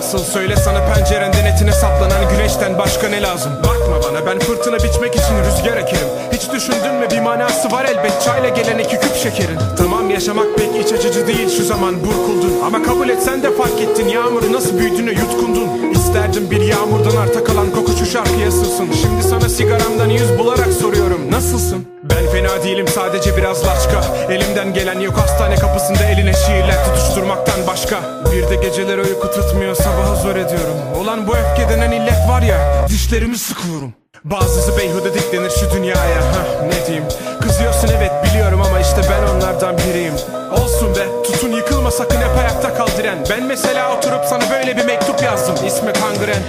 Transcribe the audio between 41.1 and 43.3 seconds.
tutun yıkılma sakın hep ayakta kal diren.